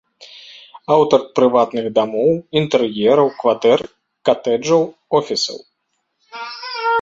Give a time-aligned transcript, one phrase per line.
[0.93, 3.79] Аўтар прыватных дамоў, інтэр'ераў кватэр,
[4.31, 4.81] катэджаў,
[5.21, 5.57] офісаў.